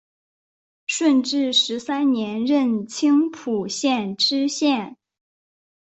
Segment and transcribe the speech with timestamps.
[0.87, 4.97] 顺治十三年任青浦县知县。